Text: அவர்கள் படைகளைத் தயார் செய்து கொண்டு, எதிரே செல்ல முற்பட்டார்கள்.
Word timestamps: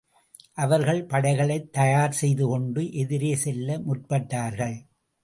அவர்கள் 0.53 1.05
படைகளைத் 1.05 1.73
தயார் 1.73 2.11
செய்து 2.11 2.47
கொண்டு, 2.47 2.93
எதிரே 2.93 3.35
செல்ல 3.35 3.77
முற்பட்டார்கள். 3.77 4.77